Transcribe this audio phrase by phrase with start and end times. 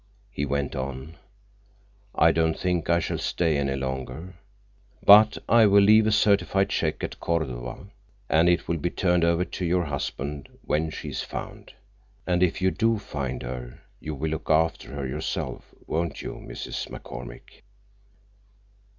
[0.31, 1.15] He went on:
[2.15, 4.33] "I don't think I shall stay any longer,
[5.05, 7.85] but I will leave a certified check at Cordova,
[8.27, 11.73] and it will be turned over to your husband when she is found.
[12.25, 16.87] And if you do find her, you will look after her yourself, won't you, Mrs.
[16.89, 17.61] McCormick?"